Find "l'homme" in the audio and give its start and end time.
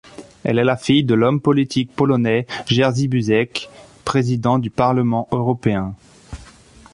1.13-1.39